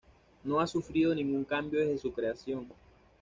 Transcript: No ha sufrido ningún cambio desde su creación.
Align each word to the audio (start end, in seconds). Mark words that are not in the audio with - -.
No 0.43 0.59
ha 0.59 0.65
sufrido 0.65 1.13
ningún 1.13 1.43
cambio 1.43 1.79
desde 1.81 1.99
su 1.99 2.11
creación. 2.11 2.67